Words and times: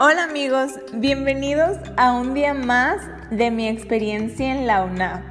Hola 0.00 0.22
amigos, 0.22 0.78
bienvenidos 0.92 1.76
a 1.96 2.12
un 2.12 2.32
día 2.32 2.54
más 2.54 2.98
de 3.32 3.50
mi 3.50 3.66
experiencia 3.66 4.54
en 4.54 4.64
la 4.64 4.84
UNAM. 4.84 5.24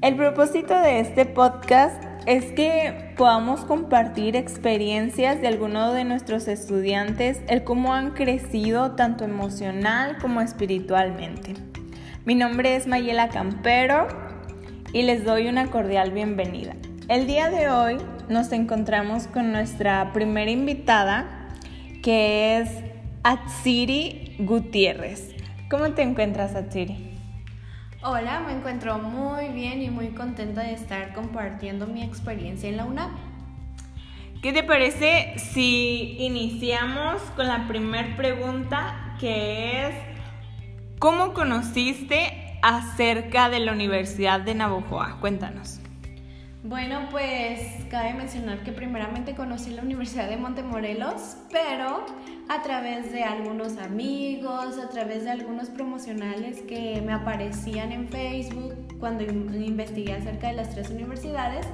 El 0.00 0.16
propósito 0.16 0.72
de 0.72 1.00
este 1.00 1.26
podcast 1.26 2.02
es 2.24 2.46
que 2.52 3.12
podamos 3.18 3.60
compartir 3.66 4.36
experiencias 4.36 5.38
de 5.42 5.48
algunos 5.48 5.92
de 5.92 6.04
nuestros 6.04 6.48
estudiantes, 6.48 7.42
el 7.46 7.62
cómo 7.62 7.92
han 7.92 8.12
crecido 8.12 8.92
tanto 8.92 9.24
emocional 9.24 10.16
como 10.18 10.40
espiritualmente. 10.40 11.52
Mi 12.24 12.34
nombre 12.34 12.74
es 12.74 12.86
Mayela 12.86 13.28
Campero 13.28 14.08
y 14.94 15.02
les 15.02 15.26
doy 15.26 15.48
una 15.48 15.66
cordial 15.66 16.12
bienvenida. 16.12 16.74
El 17.08 17.26
día 17.26 17.50
de 17.50 17.68
hoy 17.68 17.98
nos 18.30 18.50
encontramos 18.52 19.26
con 19.26 19.52
nuestra 19.52 20.14
primera 20.14 20.50
invitada, 20.50 21.50
que 22.02 22.56
es 22.56 22.91
Atsiri 23.24 24.34
Gutiérrez. 24.40 25.36
¿Cómo 25.70 25.92
te 25.92 26.02
encuentras, 26.02 26.56
Atsiri? 26.56 27.12
Hola, 28.02 28.40
me 28.40 28.52
encuentro 28.52 28.98
muy 28.98 29.46
bien 29.50 29.80
y 29.80 29.90
muy 29.90 30.08
contenta 30.08 30.62
de 30.62 30.72
estar 30.72 31.14
compartiendo 31.14 31.86
mi 31.86 32.02
experiencia 32.02 32.68
en 32.68 32.78
la 32.78 32.84
UNAM. 32.84 33.12
¿Qué 34.42 34.52
te 34.52 34.64
parece 34.64 35.34
si 35.38 36.16
iniciamos 36.18 37.22
con 37.36 37.46
la 37.46 37.68
primera 37.68 38.16
pregunta 38.16 39.14
que 39.20 39.86
es 39.86 39.94
¿cómo 40.98 41.32
conociste 41.32 42.58
acerca 42.60 43.50
de 43.50 43.60
la 43.60 43.70
Universidad 43.70 44.40
de 44.40 44.56
Navojoa? 44.56 45.18
Cuéntanos. 45.20 45.78
Bueno, 46.64 47.08
pues 47.10 47.60
cabe 47.90 48.14
mencionar 48.14 48.62
que 48.62 48.70
primeramente 48.70 49.34
conocí 49.34 49.70
la 49.70 49.82
Universidad 49.82 50.28
de 50.28 50.36
Montemorelos, 50.36 51.36
pero 51.50 52.06
a 52.48 52.62
través 52.62 53.10
de 53.10 53.24
algunos 53.24 53.78
amigos, 53.78 54.78
a 54.78 54.88
través 54.88 55.24
de 55.24 55.30
algunos 55.32 55.70
promocionales 55.70 56.60
que 56.62 57.02
me 57.04 57.14
aparecían 57.14 57.90
en 57.90 58.06
Facebook 58.06 58.76
cuando 59.00 59.24
investigué 59.24 60.12
acerca 60.12 60.46
de 60.46 60.52
las 60.52 60.70
tres 60.70 60.90
universidades, 60.90 61.66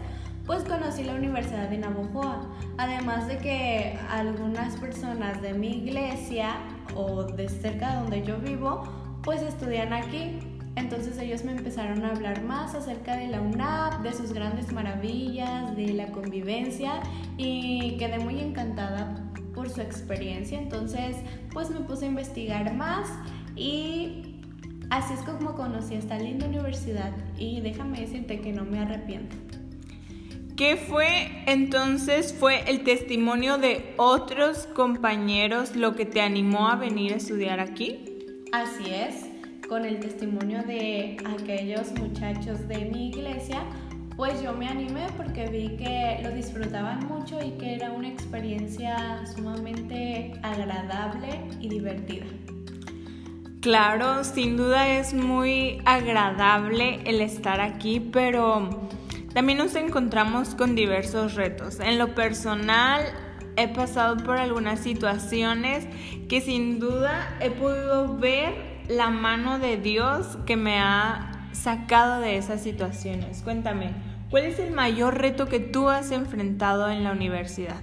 pues 0.46 0.64
conocí 0.64 1.04
la 1.04 1.16
Universidad 1.16 1.68
de 1.68 1.76
Navojoa. 1.76 2.48
Además 2.78 3.28
de 3.28 3.36
que 3.36 3.98
algunas 4.08 4.74
personas 4.76 5.42
de 5.42 5.52
mi 5.52 5.68
iglesia 5.68 6.56
o 6.96 7.24
de 7.24 7.50
cerca 7.50 7.90
de 7.90 8.00
donde 8.00 8.22
yo 8.22 8.38
vivo, 8.38 8.84
pues 9.22 9.42
estudian 9.42 9.92
aquí. 9.92 10.38
Entonces 10.78 11.18
ellos 11.18 11.44
me 11.44 11.52
empezaron 11.52 12.04
a 12.04 12.10
hablar 12.10 12.44
más 12.44 12.74
acerca 12.74 13.16
de 13.16 13.26
la 13.26 13.40
UNAP, 13.40 14.02
de 14.02 14.12
sus 14.12 14.32
grandes 14.32 14.72
maravillas, 14.72 15.76
de 15.76 15.88
la 15.88 16.06
convivencia 16.12 17.00
y 17.36 17.96
quedé 17.98 18.20
muy 18.20 18.38
encantada 18.38 19.24
por 19.54 19.68
su 19.68 19.80
experiencia. 19.80 20.58
Entonces 20.58 21.16
pues 21.52 21.70
me 21.70 21.80
puse 21.80 22.04
a 22.04 22.08
investigar 22.08 22.74
más 22.74 23.08
y 23.56 24.40
así 24.90 25.14
es 25.14 25.20
como 25.20 25.54
conocí 25.54 25.96
esta 25.96 26.16
linda 26.16 26.46
universidad 26.46 27.12
y 27.36 27.60
déjame 27.60 28.00
decirte 28.00 28.40
que 28.40 28.52
no 28.52 28.64
me 28.64 28.78
arrepiento. 28.78 29.36
¿Qué 30.56 30.76
fue 30.76 31.42
entonces? 31.46 32.32
¿Fue 32.32 32.68
el 32.70 32.82
testimonio 32.82 33.58
de 33.58 33.94
otros 33.96 34.66
compañeros 34.74 35.76
lo 35.76 35.94
que 35.94 36.04
te 36.04 36.20
animó 36.20 36.68
a 36.68 36.76
venir 36.76 37.12
a 37.12 37.16
estudiar 37.16 37.60
aquí? 37.60 37.98
Así 38.52 38.90
es 38.90 39.27
con 39.68 39.84
el 39.84 40.00
testimonio 40.00 40.62
de 40.62 41.18
aquellos 41.24 41.92
muchachos 41.92 42.66
de 42.68 42.86
mi 42.86 43.08
iglesia, 43.08 43.62
pues 44.16 44.42
yo 44.42 44.52
me 44.54 44.66
animé 44.66 45.06
porque 45.16 45.46
vi 45.46 45.76
que 45.76 46.20
lo 46.22 46.30
disfrutaban 46.30 47.06
mucho 47.06 47.38
y 47.44 47.52
que 47.52 47.74
era 47.74 47.92
una 47.92 48.08
experiencia 48.08 49.24
sumamente 49.26 50.32
agradable 50.42 51.28
y 51.60 51.68
divertida. 51.68 52.26
Claro, 53.60 54.24
sin 54.24 54.56
duda 54.56 54.88
es 54.88 55.12
muy 55.12 55.82
agradable 55.84 57.00
el 57.04 57.20
estar 57.20 57.60
aquí, 57.60 58.00
pero 58.00 58.88
también 59.34 59.58
nos 59.58 59.74
encontramos 59.74 60.54
con 60.54 60.74
diversos 60.74 61.34
retos. 61.34 61.78
En 61.80 61.98
lo 61.98 62.14
personal, 62.14 63.02
he 63.56 63.68
pasado 63.68 64.16
por 64.16 64.38
algunas 64.38 64.80
situaciones 64.80 65.86
que 66.28 66.40
sin 66.40 66.78
duda 66.78 67.36
he 67.40 67.50
podido 67.50 68.16
ver 68.16 68.67
la 68.88 69.10
mano 69.10 69.58
de 69.58 69.76
Dios 69.76 70.38
que 70.46 70.56
me 70.56 70.78
ha 70.78 71.50
sacado 71.52 72.20
de 72.20 72.36
esas 72.38 72.62
situaciones. 72.62 73.42
Cuéntame, 73.42 73.92
¿cuál 74.30 74.44
es 74.44 74.58
el 74.58 74.72
mayor 74.72 75.18
reto 75.18 75.46
que 75.46 75.60
tú 75.60 75.88
has 75.88 76.10
enfrentado 76.10 76.88
en 76.90 77.04
la 77.04 77.12
universidad? 77.12 77.80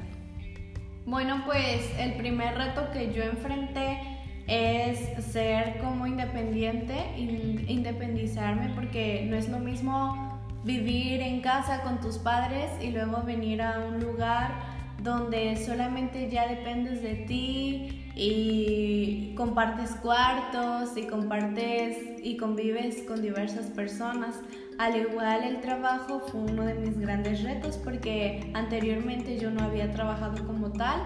Bueno, 1.06 1.44
pues 1.46 1.92
el 2.00 2.16
primer 2.16 2.58
reto 2.58 2.90
que 2.92 3.14
yo 3.14 3.24
enfrenté 3.24 4.00
es 4.48 5.24
ser 5.26 5.78
como 5.80 6.08
independiente, 6.08 6.96
independizarme, 7.18 8.72
porque 8.76 9.26
no 9.30 9.36
es 9.36 9.50
lo 9.50 9.60
mismo 9.60 10.42
vivir 10.64 11.22
en 11.22 11.42
casa 11.42 11.82
con 11.84 12.02
tus 12.02 12.18
padres 12.18 12.72
y 12.82 12.90
luego 12.90 13.22
venir 13.22 13.62
a 13.62 13.86
un 13.88 14.00
lugar 14.00 14.75
donde 15.06 15.56
solamente 15.56 16.30
ya 16.30 16.48
dependes 16.48 17.02
de 17.02 17.16
ti 17.28 18.12
y 18.16 19.36
compartes 19.36 19.92
cuartos 19.92 20.98
y 20.98 21.04
compartes 21.04 21.98
y 22.24 22.36
convives 22.38 23.04
con 23.04 23.22
diversas 23.22 23.68
personas. 23.68 24.42
Al 24.80 24.98
igual 24.98 25.44
el 25.44 25.62
trabajo 25.62 26.20
fue 26.28 26.42
uno 26.42 26.66
de 26.66 26.74
mis 26.74 26.98
grandes 26.98 27.44
retos 27.44 27.78
porque 27.78 28.52
anteriormente 28.56 29.38
yo 29.38 29.52
no 29.52 29.64
había 29.64 29.92
trabajado 29.92 30.46
como 30.48 30.72
tal 30.72 31.00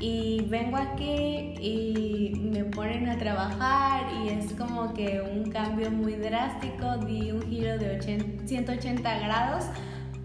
y 0.00 0.46
vengo 0.48 0.78
aquí 0.78 1.54
y 1.60 2.32
me 2.52 2.64
ponen 2.64 3.08
a 3.08 3.18
trabajar 3.18 4.02
y 4.24 4.30
es 4.30 4.52
como 4.54 4.94
que 4.94 5.20
un 5.20 5.50
cambio 5.50 5.90
muy 5.90 6.14
drástico, 6.14 6.96
di 7.06 7.30
un 7.30 7.42
giro 7.42 7.78
de 7.78 8.00
180 8.46 9.18
grados 9.20 9.66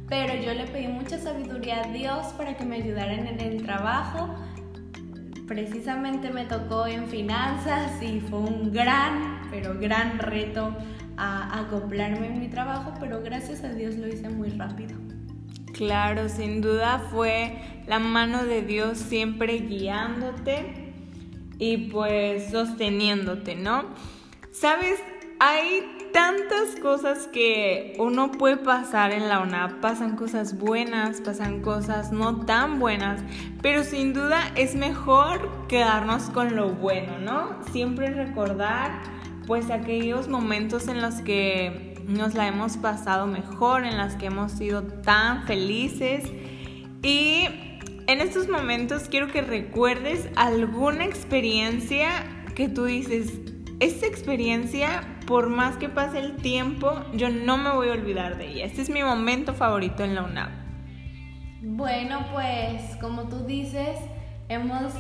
pero 0.10 0.36
yo 0.36 0.54
le 0.54 0.66
pedí 0.66 0.88
mucha 0.88 1.18
sabiduría 1.18 1.82
a 1.82 1.88
Dios 1.92 2.28
para 2.38 2.56
que 2.56 2.66
me 2.66 2.78
ayudaran 2.78 3.28
en 3.28 3.42
el 3.42 3.64
trabajo. 3.64 4.36
Precisamente 5.48 6.30
me 6.30 6.46
tocó 6.46 6.88
en 6.88 7.08
finanzas 7.08 8.02
y 8.02 8.20
fue 8.22 8.40
un 8.40 8.72
gran, 8.72 9.42
pero 9.50 9.78
gran 9.80 10.20
reto 10.20 10.76
a 11.18 11.60
acoplarme 11.60 12.28
en 12.28 12.40
mi 12.40 12.48
trabajo, 12.48 12.94
pero 13.00 13.22
gracias 13.22 13.64
a 13.64 13.70
Dios 13.70 13.96
lo 13.96 14.08
hice 14.08 14.30
muy 14.30 14.50
rápido. 14.50 14.98
Claro, 15.74 16.30
sin 16.30 16.62
duda 16.62 17.00
fue 17.12 17.58
la 17.88 18.00
mano 18.00 18.46
de 18.46 18.62
Dios 18.62 18.98
siempre 18.98 19.60
guiándote 19.60 20.94
y 21.60 21.90
pues 21.90 22.52
sosteniéndote, 22.52 23.56
¿no? 23.56 23.86
Sabes, 24.52 25.00
hay 25.40 25.97
tantas 26.12 26.76
cosas 26.82 27.28
que 27.28 27.96
uno 28.00 28.32
puede 28.32 28.58
pasar 28.58 29.12
en 29.12 29.30
la 29.30 29.40
UNAP. 29.40 29.80
Pasan 29.82 30.16
cosas 30.16 30.58
buenas, 30.58 31.22
pasan 31.22 31.62
cosas 31.62 32.12
no 32.12 32.46
tan 32.46 32.80
buenas, 32.80 33.22
pero 33.62 33.84
sin 33.84 34.14
duda 34.14 34.52
es 34.56 34.76
mejor 34.76 35.68
quedarnos 35.68 36.24
con 36.30 36.56
lo 36.56 36.70
bueno, 36.70 37.20
¿no? 37.20 37.64
Siempre 37.72 38.12
recordar 38.12 39.02
pues 39.46 39.70
aquellos 39.70 40.28
momentos 40.28 40.88
en 40.88 41.02
los 41.02 41.16
que 41.16 41.96
nos 42.08 42.34
la 42.34 42.48
hemos 42.48 42.78
pasado 42.78 43.28
mejor, 43.28 43.86
en 43.86 43.98
los 43.98 44.14
que 44.16 44.28
hemos 44.28 44.52
sido 44.52 44.84
tan 44.84 45.46
felices 45.46 46.24
y 47.02 47.48
en 48.08 48.22
estos 48.22 48.48
momentos 48.48 49.08
quiero 49.10 49.28
que 49.28 49.42
recuerdes 49.42 50.30
alguna 50.36 51.06
experiencia 51.06 52.10
que 52.56 52.70
tú 52.70 52.86
dices, 52.86 53.34
esta 53.80 54.08
experiencia 54.08 55.04
por 55.28 55.50
más 55.50 55.78
que 55.78 55.90
pase 55.90 56.20
el 56.20 56.38
tiempo, 56.38 56.94
yo 57.14 57.30
no 57.30 57.58
me 57.58 57.72
voy 57.72 57.90
a 57.90 57.92
olvidar 57.92 58.38
de 58.38 58.48
ella. 58.48 58.66
Este 58.66 58.82
es 58.82 58.90
mi 58.90 59.04
momento 59.04 59.54
favorito 59.54 60.04
en 60.04 60.16
la 60.16 60.24
UNAM. 60.24 60.50
Bueno, 61.62 62.26
pues 62.34 62.96
como 63.02 63.24
tú 63.24 63.46
dices, 63.46 64.00
hemos 64.50 64.94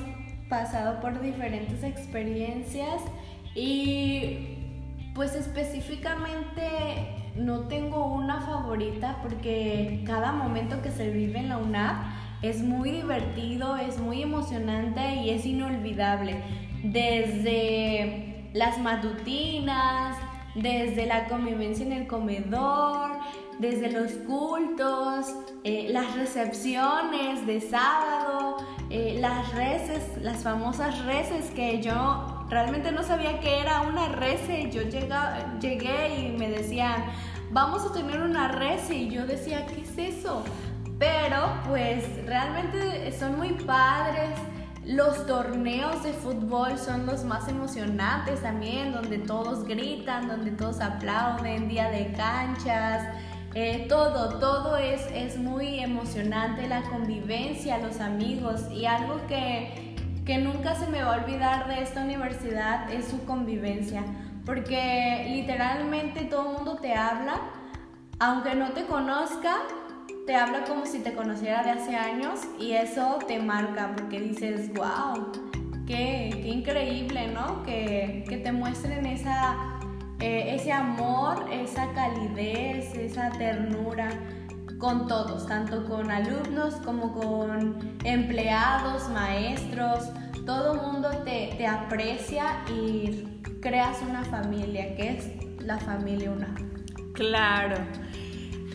pasado 0.50 1.00
por 1.00 1.21
diferentes 1.21 1.83
experiencias 1.83 3.01
y 3.56 4.57
pues 5.15 5.33
específicamente 5.35 6.63
no 7.35 7.62
tengo 7.62 8.06
una 8.13 8.41
favorita 8.41 9.19
porque 9.21 10.03
cada 10.06 10.31
momento 10.31 10.81
que 10.81 10.91
se 10.91 11.09
vive 11.09 11.39
en 11.39 11.50
la 11.50 11.57
UNAM 11.57 12.13
es 12.41 12.62
muy 12.62 12.91
divertido, 12.91 13.77
es 13.77 13.97
muy 13.97 14.21
emocionante 14.21 15.15
y 15.15 15.31
es 15.31 15.45
inolvidable. 15.45 16.44
Desde 16.83 18.37
las 18.53 18.79
matutinas, 18.79 20.17
desde 20.55 21.05
la 21.05 21.27
convivencia 21.27 21.85
en 21.85 21.94
el 21.94 22.07
comedor, 22.07 23.11
desde 23.59 23.91
los 23.91 24.11
cultos, 24.11 25.33
eh, 25.63 25.88
las 25.89 26.15
recepciones 26.15 27.45
de 27.45 27.61
sábado, 27.61 28.57
eh, 28.89 29.17
las 29.19 29.53
reces, 29.53 30.03
las 30.21 30.44
famosas 30.44 31.03
reces 31.05 31.51
que 31.51 31.81
yo 31.81 32.45
realmente 32.49 32.91
no 32.91 33.03
sabía 33.03 33.39
que 33.39 33.59
era 33.59 33.81
una 33.81 34.07
rece. 34.09 34.69
Yo 34.71 34.81
llegué 35.59 36.19
y 36.19 36.38
me 36.38 36.49
decían, 36.49 37.05
vamos 37.51 37.83
a 37.85 37.94
tener 37.94 38.21
una 38.21 38.47
rece 38.47 38.95
y 38.95 39.09
yo 39.09 39.25
decía, 39.25 39.65
¿qué 39.67 39.81
es 39.81 40.17
eso? 40.17 40.44
Pero 40.99 41.49
pues 41.67 42.03
realmente 42.25 43.11
son 43.11 43.38
muy 43.38 43.53
padres 43.53 44.31
los 44.88 45.25
torneos 45.25 46.01
de 46.04 46.13
fútbol 46.13 46.78
son 46.78 47.06
los 47.06 47.25
más 47.25 47.50
emocionantes 47.50 48.42
también, 48.42 48.94
donde 48.94 49.18
todos 49.18 49.66
gritan, 49.66 50.30
donde 50.30 50.51
todos 50.51 50.80
aplauden, 50.80 51.68
día 51.68 51.89
de 51.89 52.13
canchas, 52.13 53.06
eh, 53.54 53.86
todo, 53.89 54.39
todo 54.39 54.78
es, 54.78 55.01
es 55.13 55.38
muy 55.38 55.80
emocionante, 55.80 56.68
la 56.69 56.84
convivencia, 56.84 57.80
los 57.80 58.00
amigos 58.00 58.62
y 58.72 58.86
algo 58.86 59.19
que, 59.28 59.95
que 60.25 60.38
nunca 60.38 60.74
se 60.75 60.88
me 60.88 61.04
va 61.04 61.16
a 61.16 61.22
olvidar 61.24 61.68
de 61.68 61.81
esta 61.81 62.04
universidad 62.04 62.90
es 62.90 63.10
su 63.10 63.25
convivencia, 63.25 64.06
porque 64.45 65.28
literalmente 65.31 66.22
todo 66.25 66.50
el 66.50 66.56
mundo 66.57 66.78
te 66.78 66.94
habla, 66.94 67.42
aunque 68.19 68.56
no 68.56 68.69
te 68.69 68.86
conozca, 68.86 69.57
te 70.27 70.35
habla 70.35 70.65
como 70.65 70.85
si 70.85 71.00
te 71.00 71.13
conociera 71.13 71.63
de 71.63 71.71
hace 71.71 71.95
años 71.95 72.41
y 72.59 72.74
eso 72.74 73.18
te 73.25 73.39
marca 73.39 73.94
porque 73.95 74.19
dices, 74.19 74.69
wow, 74.74 75.31
qué, 75.88 76.27
increíble, 76.45 77.29
¿no? 77.29 77.63
Que, 77.63 78.25
que 78.27 78.38
te 78.38 78.51
muestren 78.51 79.06
esa, 79.06 79.79
eh, 80.19 80.53
ese 80.53 80.74
amor, 80.74 81.45
esa 81.50 81.94
calidez, 81.94 82.94
esa 82.95 83.29
ternura 83.29 84.09
con 84.77 85.07
todos, 85.07 85.47
tanto 85.47 85.85
con 85.85 86.12
alumnos 86.12 86.75
como 86.83 87.13
con 87.13 87.97
empleados, 88.03 89.09
maestros, 89.09 90.12
todo 90.45 90.75
mundo 90.75 91.09
te, 91.23 91.53
te 91.57 91.65
aprecia 91.65 92.63
y 92.69 93.23
creas 93.62 94.01
una 94.01 94.25
familia, 94.25 94.94
que 94.97 95.18
es 95.18 95.62
la 95.62 95.77
familia 95.77 96.31
una. 96.31 96.53
Claro. 97.13 97.77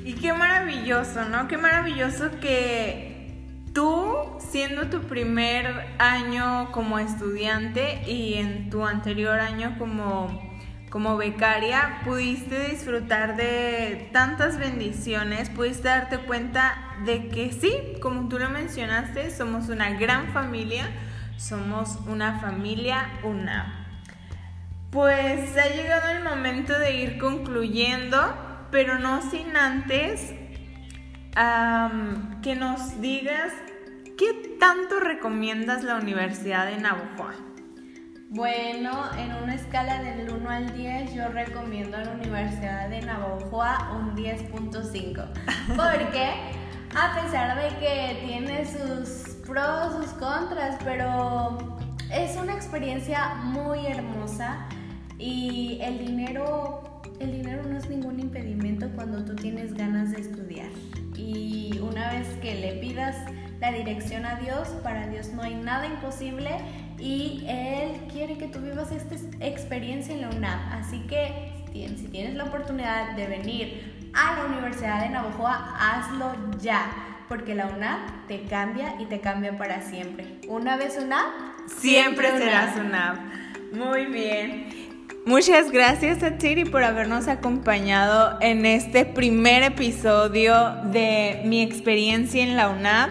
Y 0.04 0.14
qué 0.14 0.32
maravilloso, 0.32 1.28
¿no? 1.28 1.46
Qué 1.46 1.56
maravilloso 1.56 2.30
que 2.40 3.12
tú, 3.72 4.16
siendo 4.38 4.88
tu 4.88 5.02
primer 5.02 5.94
año 5.98 6.72
como 6.72 6.98
estudiante 6.98 8.02
y 8.10 8.34
en 8.34 8.68
tu 8.68 8.84
anterior 8.84 9.38
año 9.38 9.76
como, 9.78 10.42
como 10.90 11.16
becaria, 11.16 12.00
pudiste 12.04 12.70
disfrutar 12.70 13.36
de 13.36 14.08
tantas 14.12 14.58
bendiciones, 14.58 15.50
pudiste 15.50 15.86
darte 15.86 16.18
cuenta 16.18 16.96
de 17.04 17.28
que 17.28 17.52
sí, 17.52 17.72
como 18.00 18.28
tú 18.28 18.40
lo 18.40 18.50
mencionaste, 18.50 19.30
somos 19.30 19.68
una 19.68 19.90
gran 19.90 20.32
familia, 20.32 20.84
somos 21.36 22.00
una 22.08 22.40
familia 22.40 23.08
una. 23.22 23.86
Pues 24.90 25.56
ha 25.56 25.68
llegado 25.68 26.10
el 26.10 26.24
momento 26.24 26.76
de 26.76 26.96
ir 26.96 27.18
concluyendo 27.18 28.51
pero 28.72 28.98
no 28.98 29.20
sin 29.30 29.56
antes 29.56 30.34
que 32.42 32.56
nos 32.56 33.00
digas 33.00 33.52
qué 34.18 34.56
tanto 34.58 34.98
recomiendas 34.98 35.84
la 35.84 35.96
Universidad 35.96 36.66
de 36.66 36.78
Navojoa. 36.78 37.34
Bueno, 38.30 39.10
en 39.18 39.34
una 39.42 39.54
escala 39.54 40.02
del 40.02 40.30
1 40.30 40.50
al 40.50 40.74
10 40.74 41.14
yo 41.14 41.28
recomiendo 41.28 41.98
a 41.98 42.00
la 42.00 42.12
Universidad 42.12 42.88
de 42.88 43.02
Navojoa 43.02 43.92
un 43.94 44.16
10.5 44.16 45.26
porque 45.76 46.30
a 46.94 47.14
pesar 47.14 47.56
de 47.60 47.68
que 47.78 48.22
tiene 48.26 48.64
sus 48.64 49.36
pros, 49.46 49.94
sus 49.96 50.12
contras, 50.14 50.78
pero 50.82 51.58
es 52.10 52.36
una 52.36 52.54
experiencia 52.54 53.34
muy 53.34 53.86
hermosa 53.86 54.66
y 55.18 55.78
el 55.82 55.98
dinero 55.98 56.91
cuando 58.94 59.24
tú 59.24 59.34
tienes 59.34 59.74
ganas 59.74 60.12
de 60.12 60.20
estudiar. 60.20 60.68
Y 61.16 61.78
una 61.82 62.10
vez 62.12 62.28
que 62.40 62.54
le 62.54 62.74
pidas 62.74 63.16
la 63.60 63.72
dirección 63.72 64.26
a 64.26 64.36
Dios, 64.36 64.68
para 64.82 65.06
Dios 65.06 65.28
no 65.32 65.42
hay 65.42 65.54
nada 65.54 65.86
imposible 65.86 66.50
y 66.98 67.44
Él 67.48 68.00
quiere 68.10 68.38
que 68.38 68.48
tú 68.48 68.60
vivas 68.60 68.90
esta 68.92 69.14
experiencia 69.40 70.14
en 70.14 70.22
la 70.22 70.30
UNAM. 70.30 70.60
Así 70.72 71.00
que 71.06 71.52
si 71.72 72.08
tienes 72.10 72.34
la 72.34 72.44
oportunidad 72.44 73.16
de 73.16 73.26
venir 73.26 74.10
a 74.14 74.36
la 74.36 74.44
Universidad 74.46 75.02
de 75.02 75.10
Navojoa, 75.10 75.74
hazlo 75.78 76.34
ya, 76.60 76.92
porque 77.28 77.54
la 77.54 77.66
UNAM 77.66 78.26
te 78.28 78.42
cambia 78.42 79.00
y 79.00 79.06
te 79.06 79.20
cambia 79.20 79.56
para 79.56 79.82
siempre. 79.82 80.40
Una 80.48 80.76
vez 80.76 80.98
UNAM, 81.02 81.24
siempre, 81.66 82.28
siempre 82.28 82.38
serás 82.38 82.76
UNAM. 82.76 83.30
Muy 83.72 84.06
bien. 84.06 84.81
Muchas 85.24 85.70
gracias 85.70 86.24
a 86.24 86.32
Tiri 86.36 86.64
por 86.64 86.82
habernos 86.82 87.28
acompañado 87.28 88.38
en 88.40 88.66
este 88.66 89.04
primer 89.04 89.62
episodio 89.62 90.74
de 90.86 91.42
mi 91.44 91.62
experiencia 91.62 92.42
en 92.42 92.56
la 92.56 92.68
UNAP. 92.70 93.10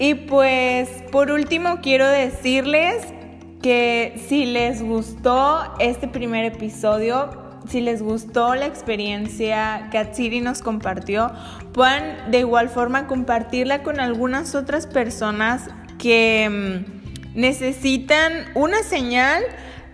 Y 0.00 0.14
pues 0.14 0.88
por 1.12 1.30
último 1.30 1.78
quiero 1.82 2.08
decirles 2.08 2.96
que 3.62 4.20
si 4.26 4.44
les 4.44 4.82
gustó 4.82 5.72
este 5.78 6.08
primer 6.08 6.44
episodio, 6.46 7.30
si 7.68 7.80
les 7.80 8.02
gustó 8.02 8.56
la 8.56 8.66
experiencia 8.66 9.86
que 9.92 9.98
Atsiri 9.98 10.40
nos 10.40 10.62
compartió, 10.62 11.30
puedan 11.72 12.32
de 12.32 12.40
igual 12.40 12.70
forma 12.70 13.06
compartirla 13.06 13.84
con 13.84 14.00
algunas 14.00 14.56
otras 14.56 14.88
personas 14.88 15.68
que 15.96 16.84
mm, 16.84 17.40
necesitan 17.40 18.32
una 18.56 18.82
señal 18.82 19.44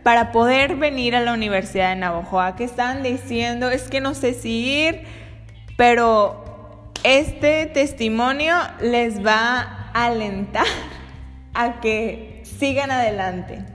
para 0.03 0.33
poder 0.33 0.77
venir 0.77 1.15
a 1.15 1.21
la 1.21 1.33
Universidad 1.33 1.91
de 1.91 1.97
Navojoa, 1.97 2.57
que 2.57 2.65
están 2.65 3.03
diciendo, 3.03 3.71
es 3.71 3.89
que 3.89 4.01
no 4.01 4.15
sé 4.15 4.35
si 4.35 4.85
ir, 4.87 5.03
pero 5.77 6.93
este 7.05 7.67
testimonio 7.67 8.57
les 8.81 9.25
va 9.25 9.91
a 9.95 10.07
alentar 10.07 10.67
a 11.55 11.81
que 11.81 12.43
sigan 12.45 12.91
adelante. 12.91 13.72